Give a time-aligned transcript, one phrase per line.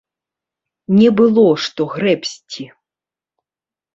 [0.99, 2.63] Не было што грэбсці!